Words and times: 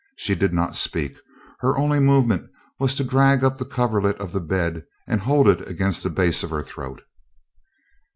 She 0.15 0.33
did 0.33 0.51
not 0.51 0.75
speak; 0.75 1.15
her 1.59 1.77
only 1.77 1.99
movement 1.99 2.49
was 2.79 2.95
to 2.95 3.03
drag 3.03 3.43
up 3.43 3.59
the 3.59 3.65
coverlet 3.65 4.19
of 4.19 4.31
the 4.31 4.41
bed 4.41 4.83
and 5.07 5.21
hold 5.21 5.47
it 5.47 5.69
against 5.69 6.01
the 6.01 6.09
base 6.09 6.41
of 6.41 6.49
her 6.49 6.63
throat. 6.63 7.03